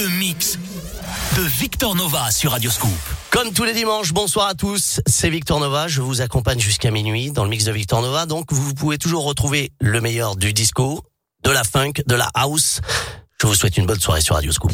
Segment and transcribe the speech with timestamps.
[0.00, 0.58] le mix
[1.36, 2.90] de Victor Nova sur Radio Scoop.
[3.30, 7.32] Comme tous les dimanches, bonsoir à tous, c'est Victor Nova, je vous accompagne jusqu'à minuit
[7.32, 11.02] dans le mix de Victor Nova, donc vous pouvez toujours retrouver le meilleur du disco,
[11.44, 12.80] de la funk, de la house.
[13.42, 14.72] Je vous souhaite une bonne soirée sur Radio Scoop.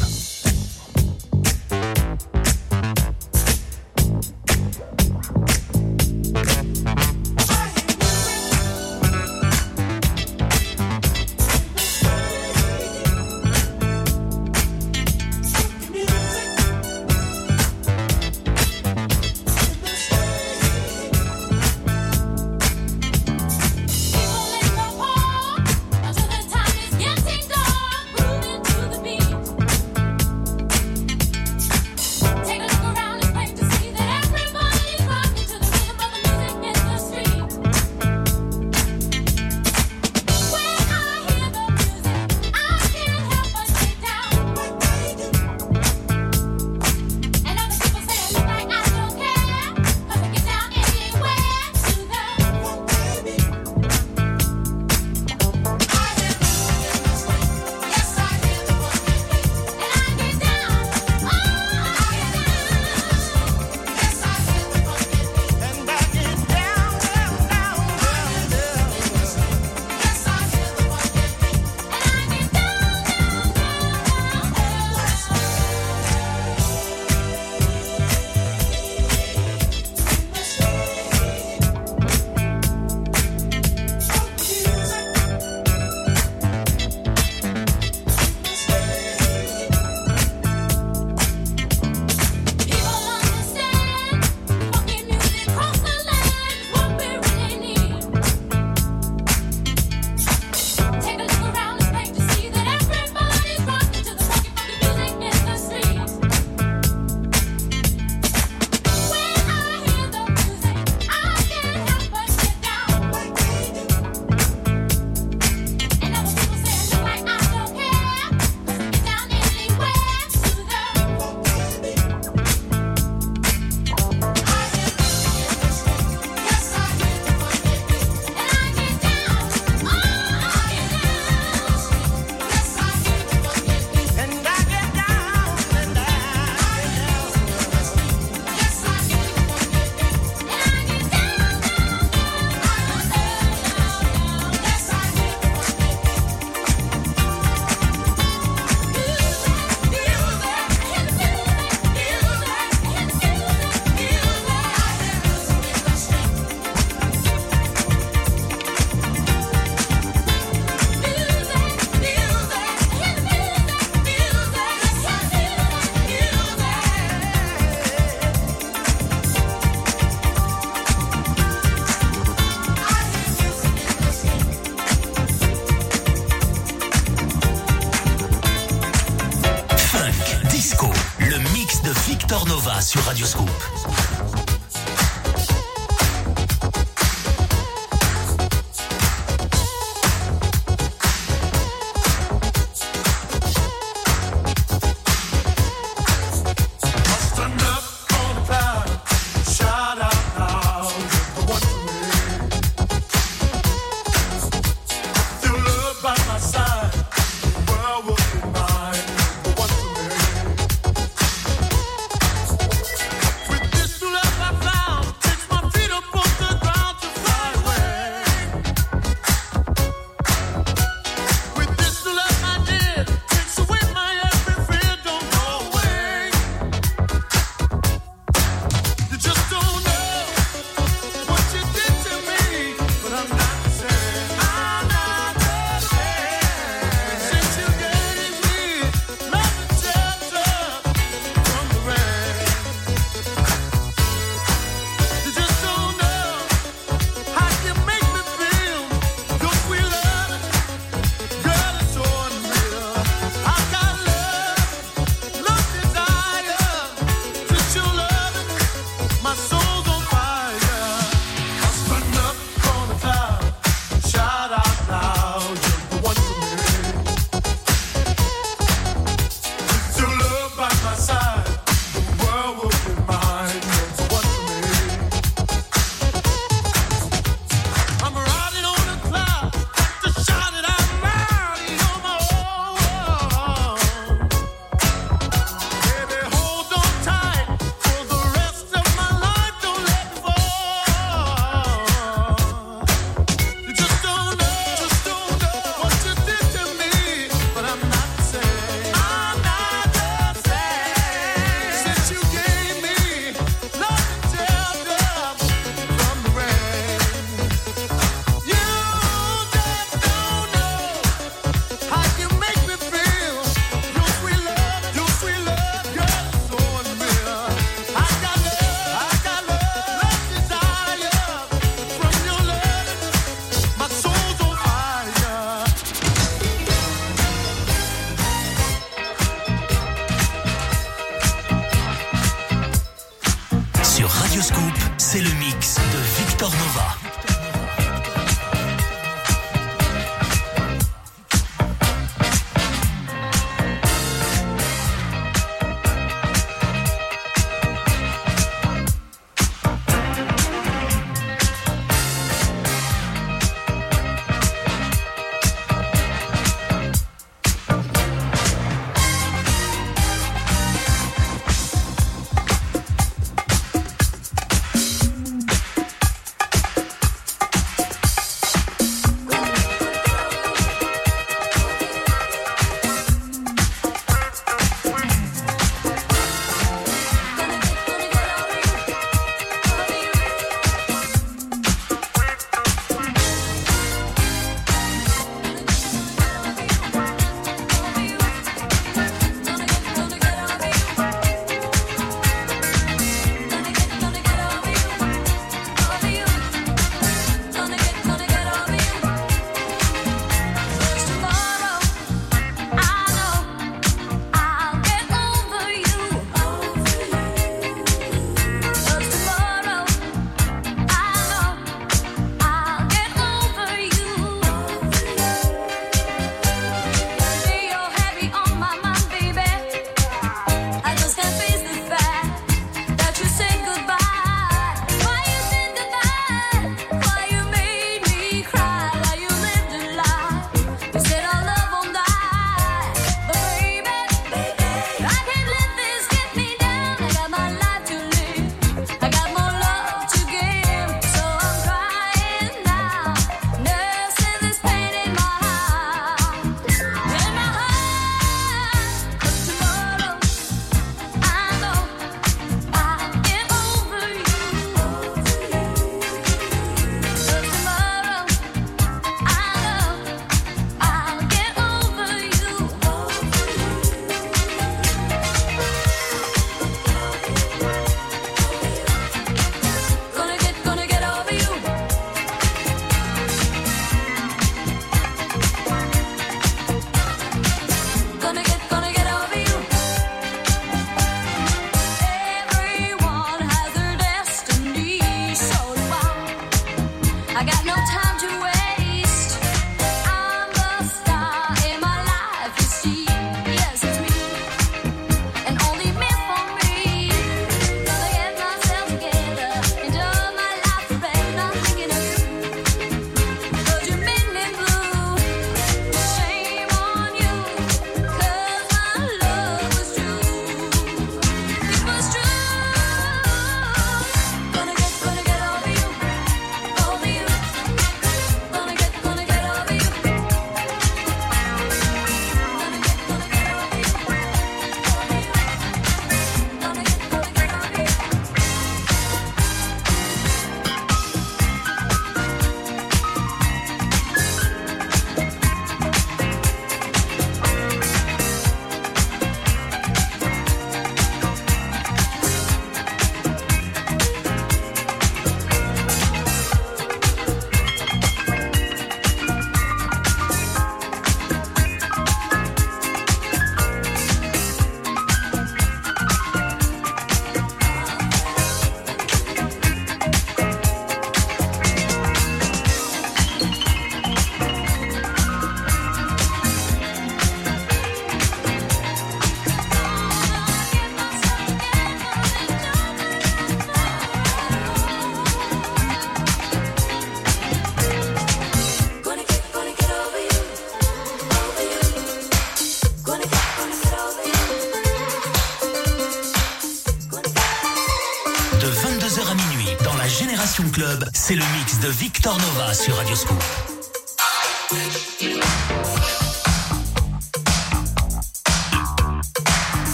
[592.27, 593.56] Victor sur Radio Scoop.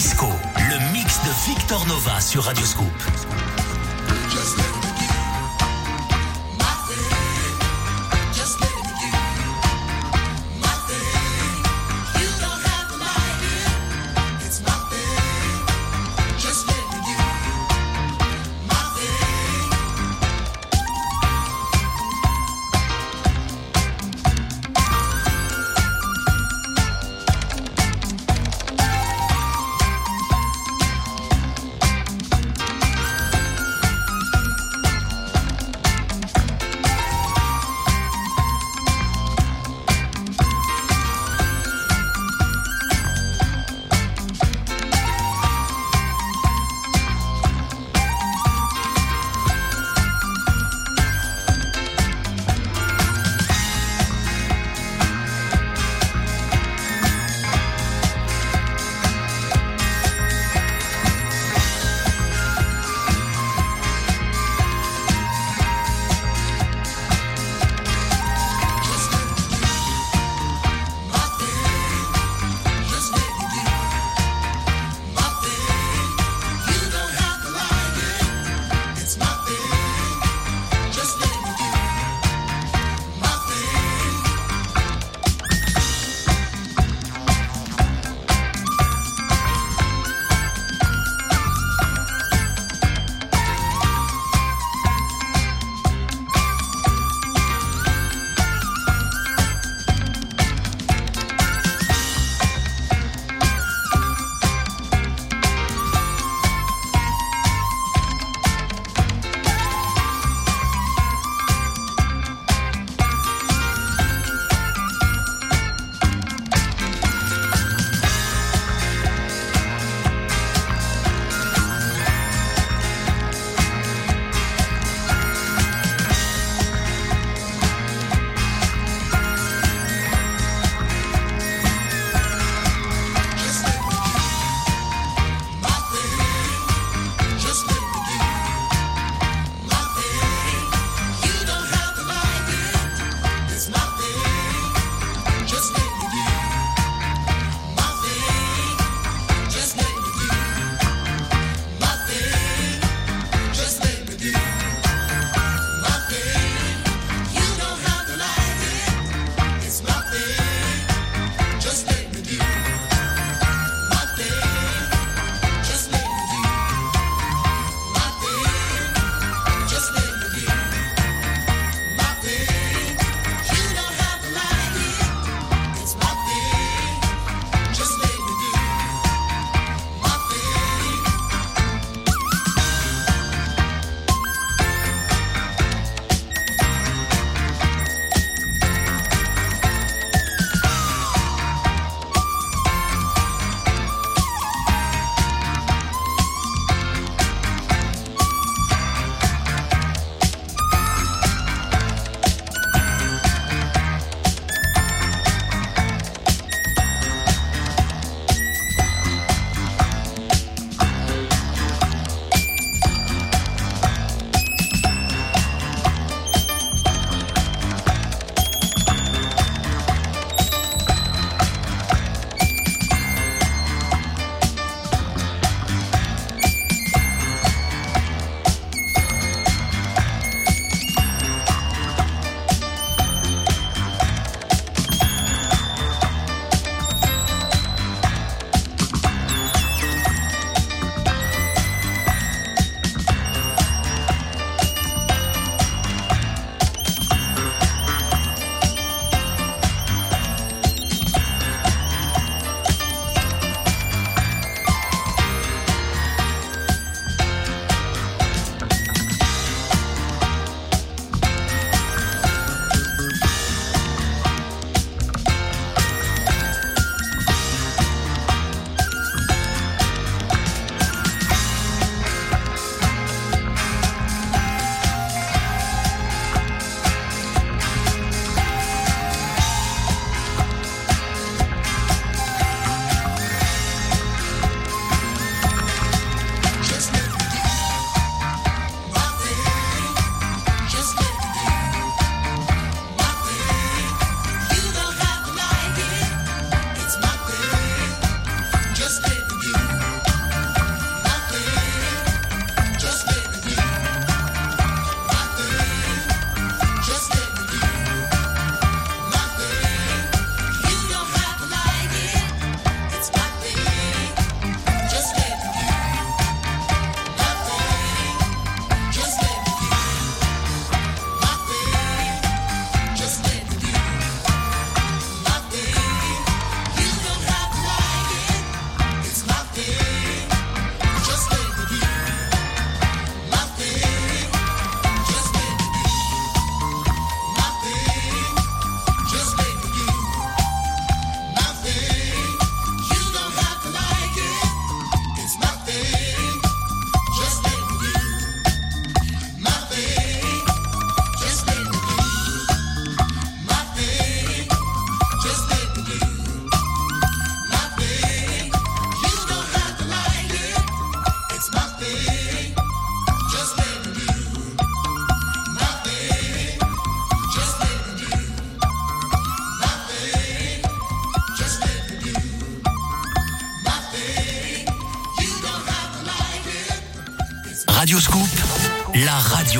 [0.00, 2.86] Disco, le mix de Victor Nova sur Radioscoop.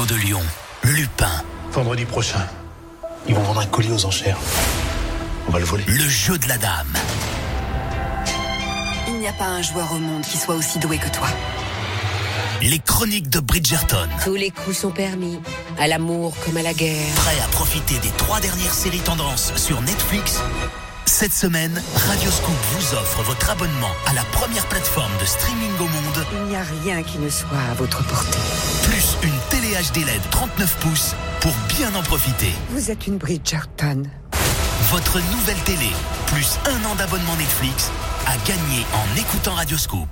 [0.06, 0.42] De Lyon.
[0.82, 1.42] Lupin.
[1.72, 2.46] Vendredi prochain,
[3.26, 4.38] ils vont vendre un colis aux enchères.
[5.48, 5.84] On va le voler.
[5.86, 6.92] Le jeu de la dame.
[9.08, 11.28] Il n'y a pas un joueur au monde qui soit aussi doué que toi.
[12.62, 14.08] Les chroniques de Bridgerton.
[14.24, 15.40] Tous les coups sont permis,
[15.78, 17.14] à l'amour comme à la guerre.
[17.16, 20.40] Prêt à profiter des trois dernières séries tendances sur Netflix?
[21.06, 26.26] Cette semaine, Radioscoop vous offre votre abonnement à la première plateforme de streaming au monde,
[26.32, 28.38] Il n'y a rien qui ne soit à votre portée.
[29.00, 32.52] Plus une télé HD LED 39 pouces pour bien en profiter.
[32.70, 34.02] Vous êtes une Bridgerton.
[34.90, 35.88] Votre nouvelle télé,
[36.26, 37.90] plus un an d'abonnement Netflix,
[38.26, 40.08] à gagner en écoutant Radioscoop.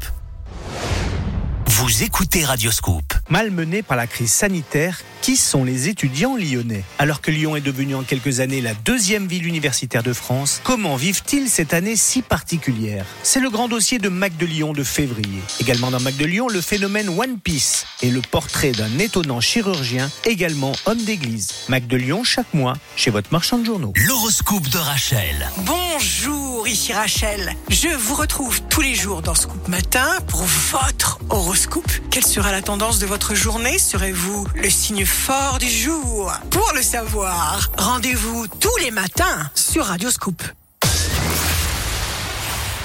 [1.67, 3.05] Vous écoutez Radioscoop.
[3.29, 7.95] Malmenés par la crise sanitaire, qui sont les étudiants lyonnais Alors que Lyon est devenu
[7.95, 13.05] en quelques années la deuxième ville universitaire de France, comment vivent-ils cette année si particulière
[13.23, 15.41] C'est le grand dossier de Mac de Lyon de février.
[15.61, 20.11] Également dans Mac de Lyon, le phénomène One Piece et le portrait d'un étonnant chirurgien,
[20.25, 21.49] également homme d'église.
[21.69, 23.93] Mac de Lyon chaque mois chez votre marchand de journaux.
[23.97, 25.51] L'horoscope de Rachel.
[25.59, 27.55] Bonjour, ici Rachel.
[27.69, 31.91] Je vous retrouve tous les jours dans Scoop Matin pour votre horoscope.
[32.11, 36.83] Quelle sera la tendance de votre journée Serez-vous le signe fort du jour Pour le
[36.83, 40.43] savoir, rendez-vous tous les matins sur Radio Scoop.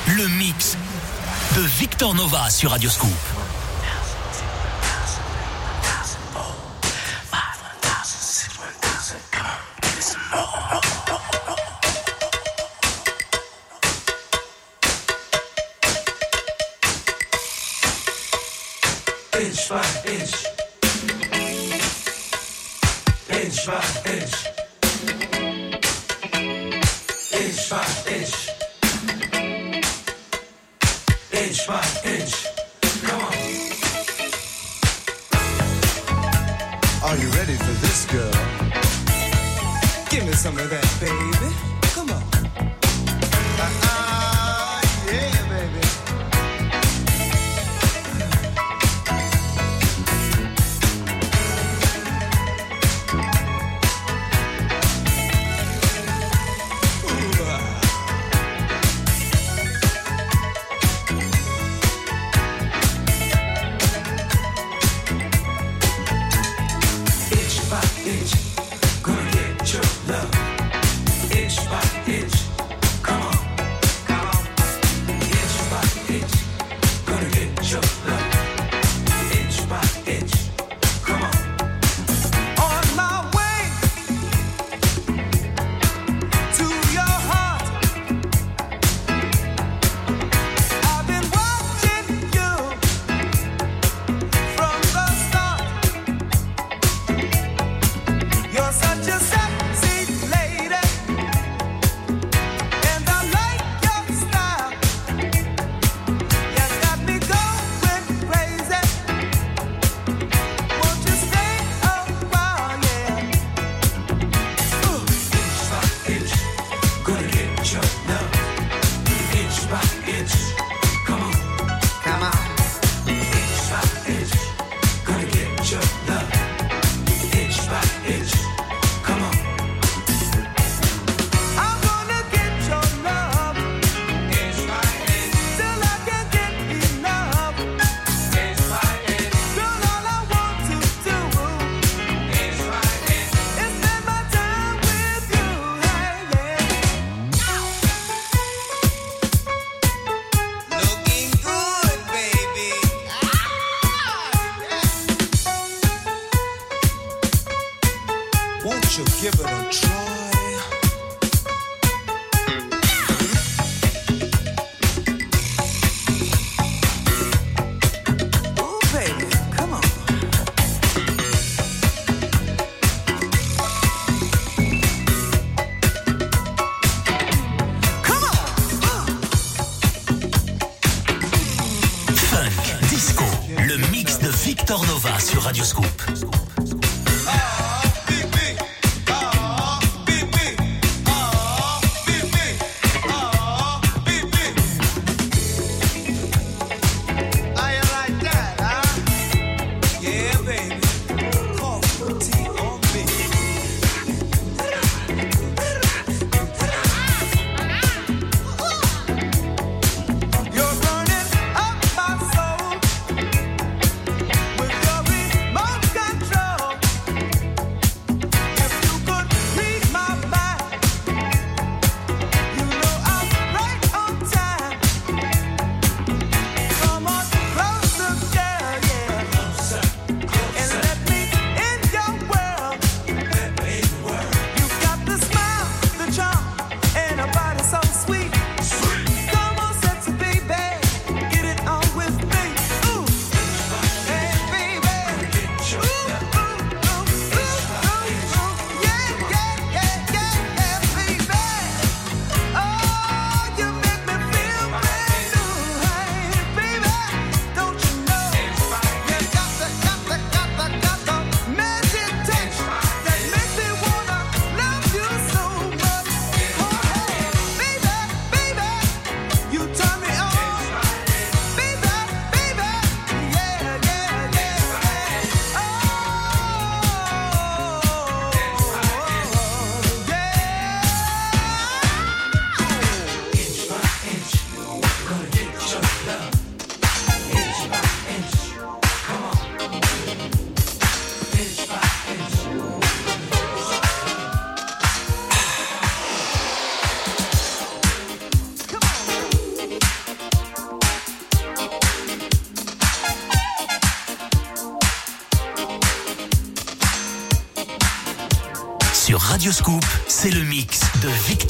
[0.08, 0.78] Le mix
[1.56, 3.12] de Victor Nova sur Radioscoop.
[3.12, 3.43] inch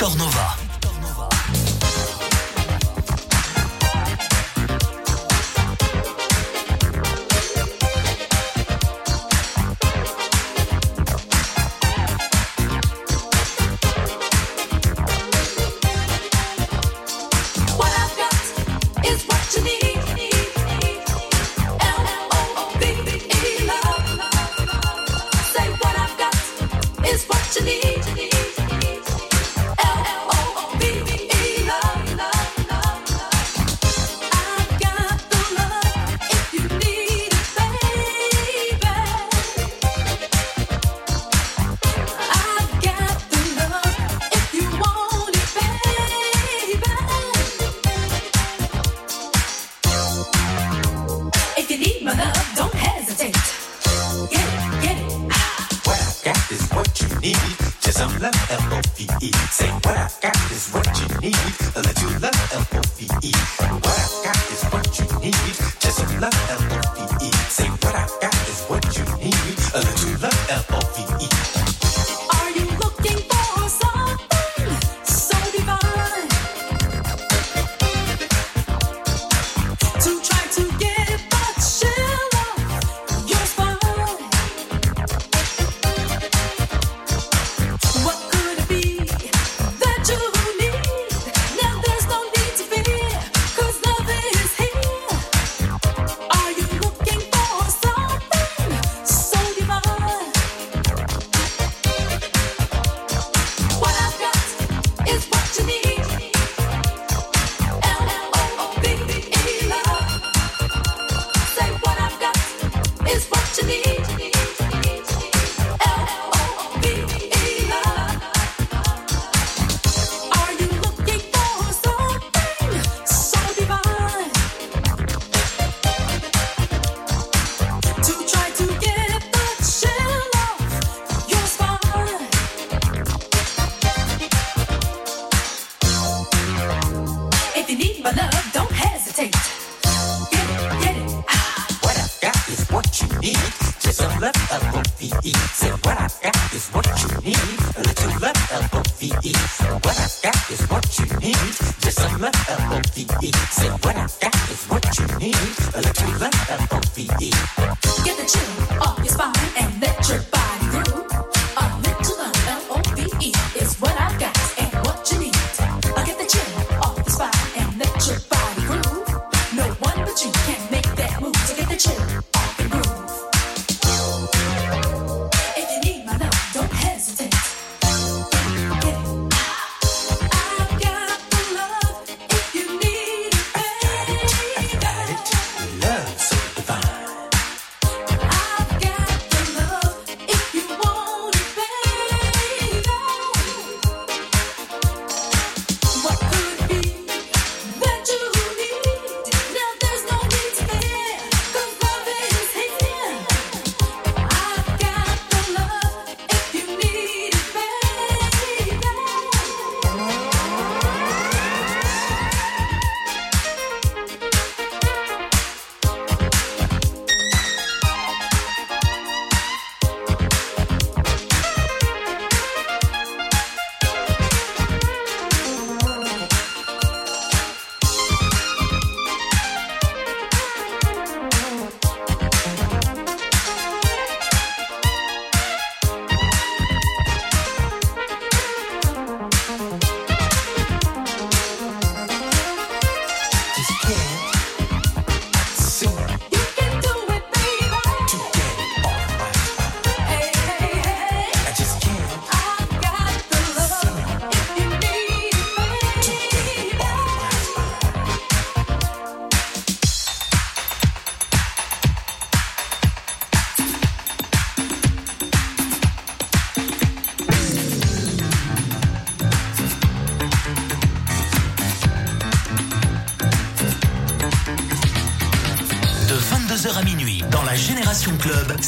[0.04, 0.43] Victor Nova.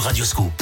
[0.00, 0.59] Sur Radioscoop.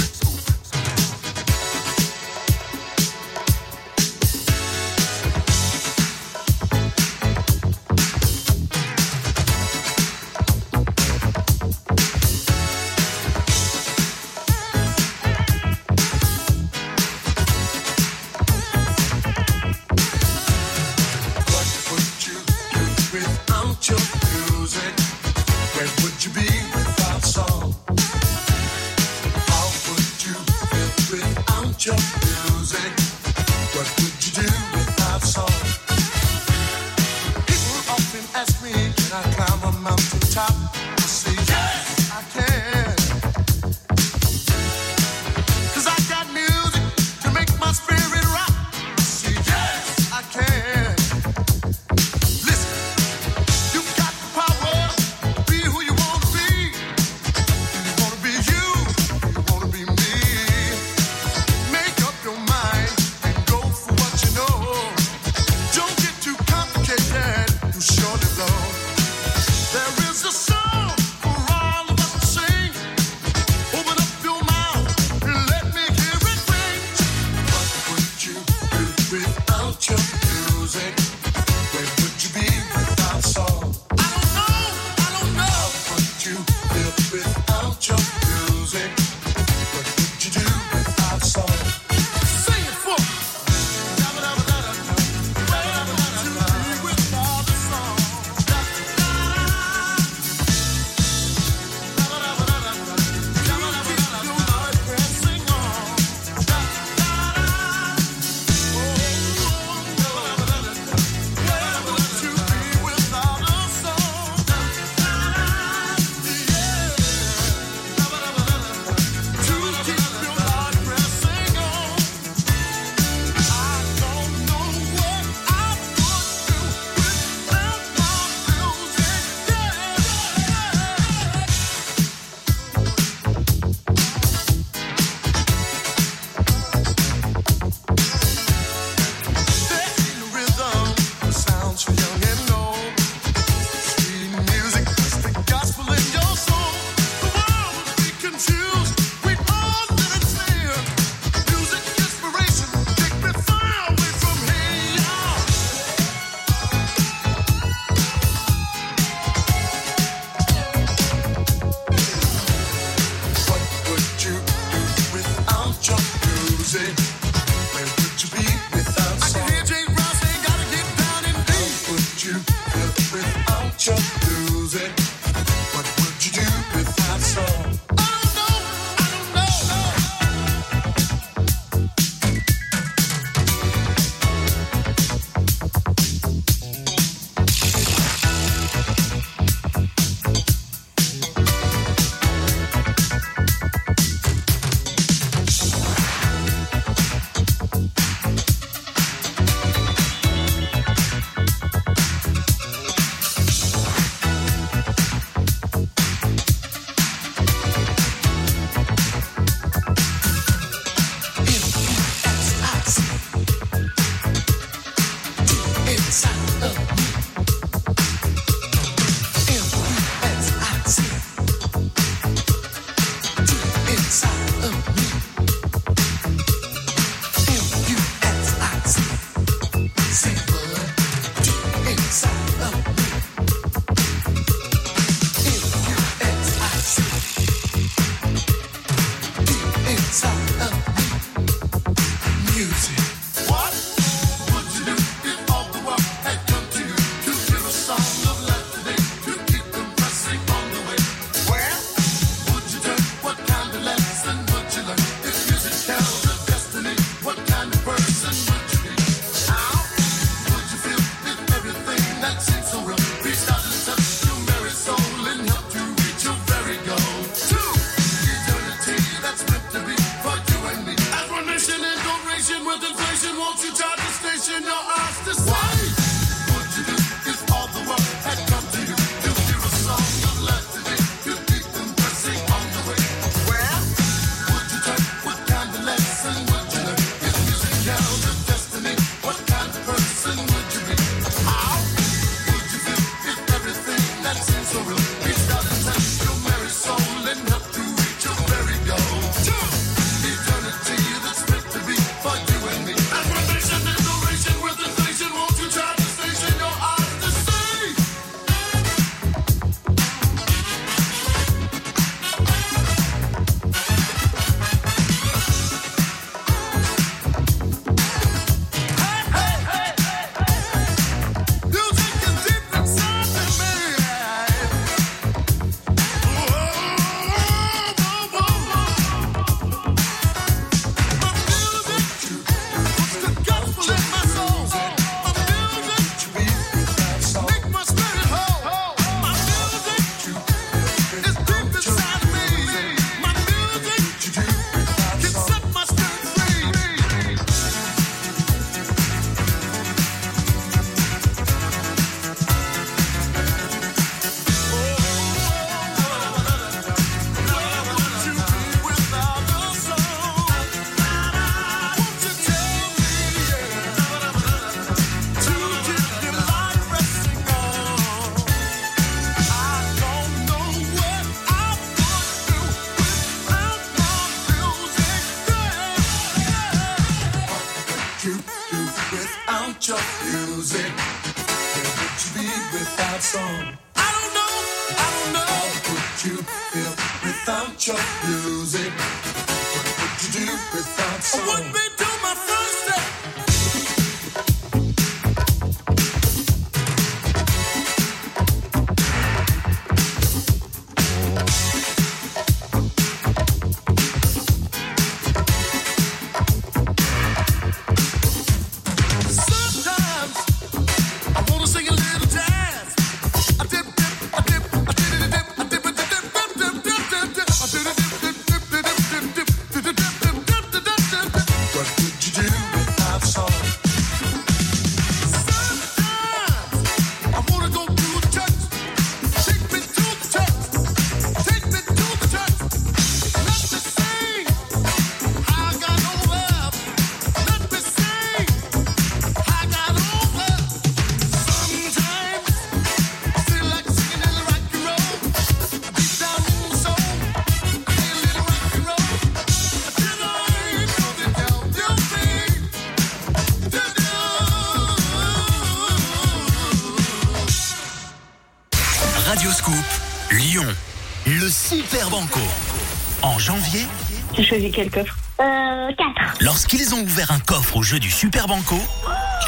[464.74, 466.38] Quel coffre Euh, 4.
[466.40, 468.78] lorsqu'ils ont ouvert un coffre au jeu du Super Banco,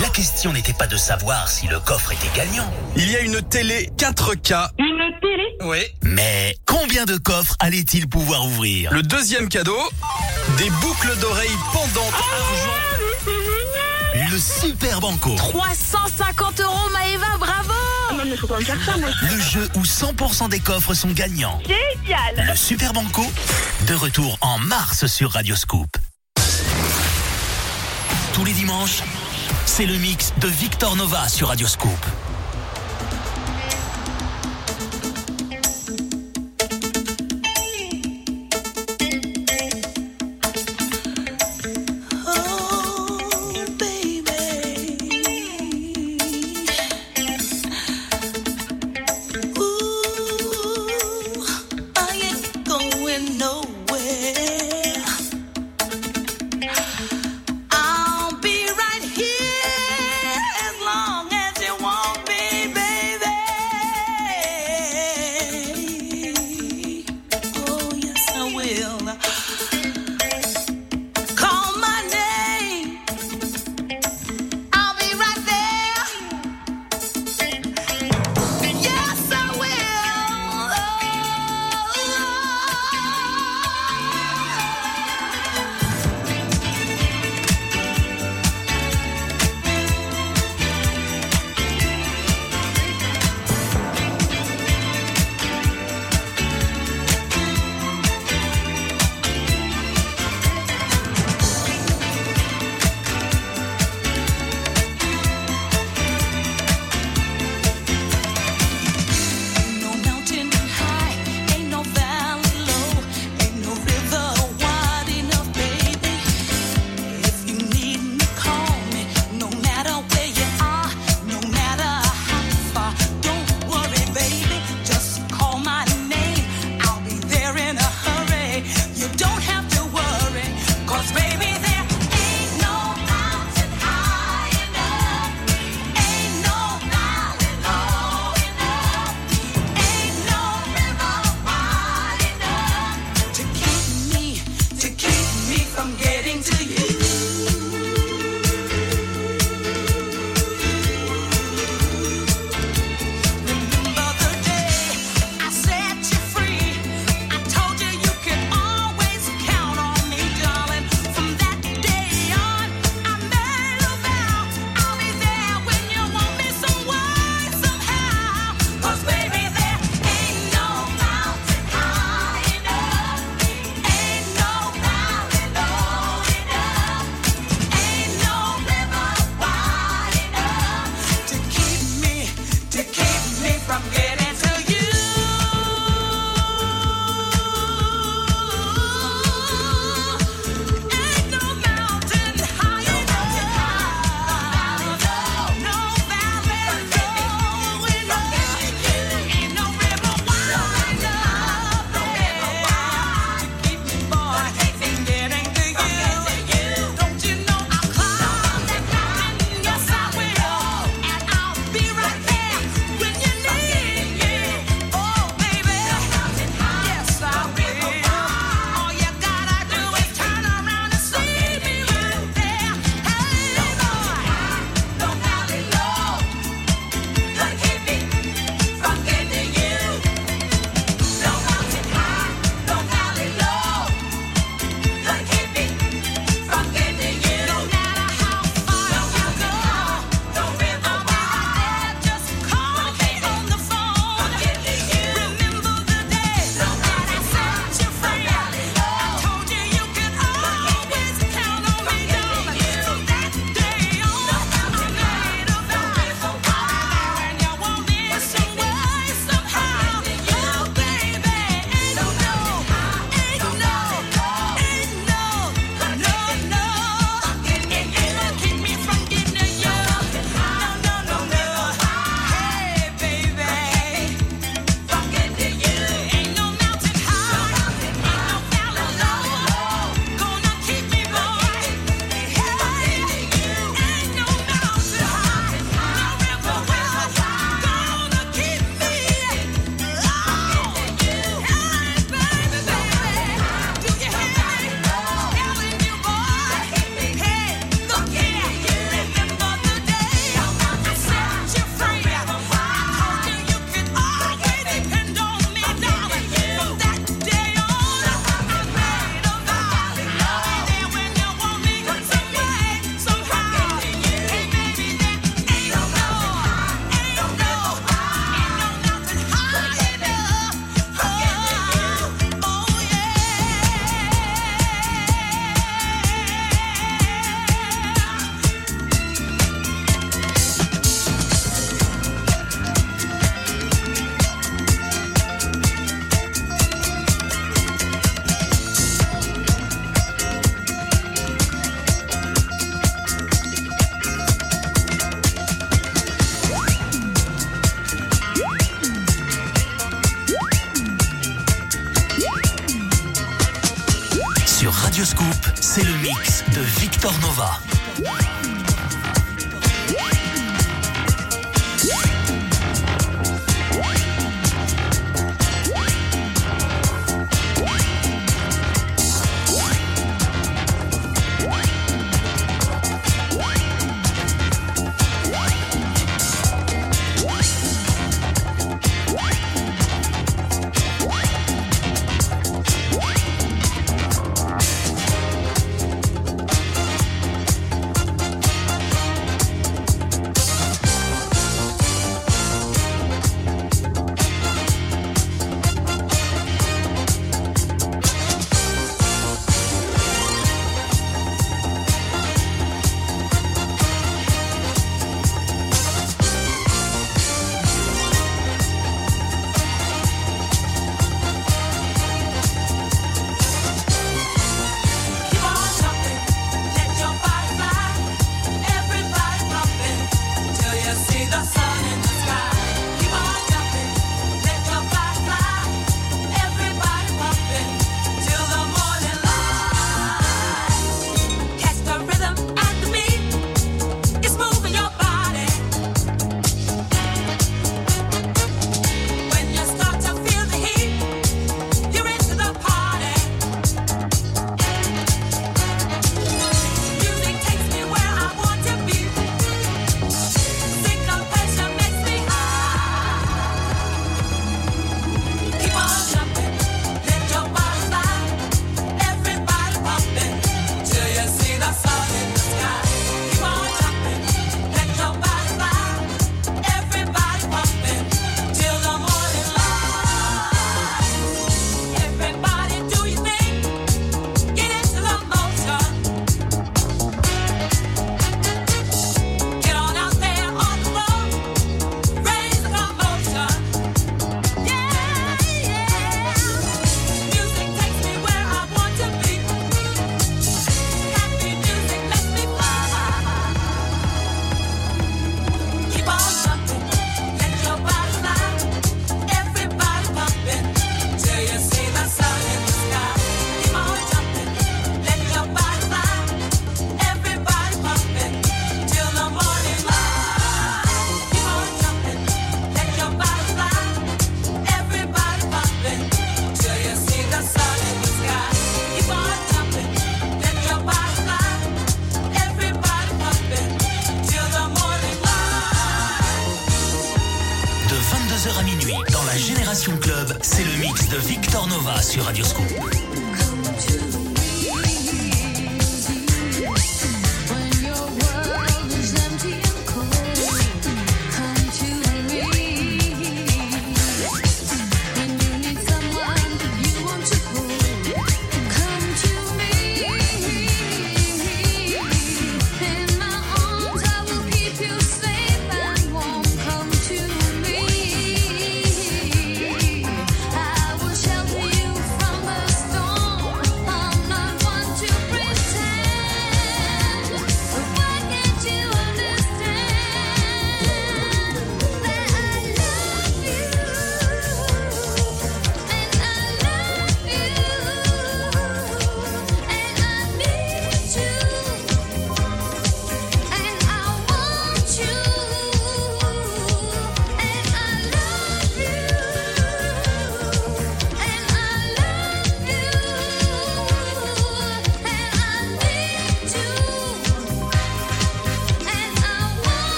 [0.00, 3.40] la question n'était pas de savoir si le coffre était gagnant, Il y a une
[3.42, 4.68] télé 4K.
[4.78, 5.80] Une télé Oui.
[6.02, 8.92] mais combien de coffres allait-il pouvoir ouvrir?
[8.92, 9.78] Le deuxième cadeau,
[10.58, 12.76] des boucles d'oreilles pendantes argent.
[14.32, 17.72] Le Super Banco, 350 euros, Maëva, bravo
[18.10, 19.08] Ah non, mais faut pas me faire ça, moi.
[19.22, 21.60] le jeu où 100% des coffres sont gagnants.
[21.66, 23.24] Génial Le Super Banco,
[23.86, 25.88] de retour en mars sur Radio Scoop.
[28.32, 29.02] Tous les dimanches,
[29.66, 32.06] c'est le mix de Victor Nova sur Radio Scoop.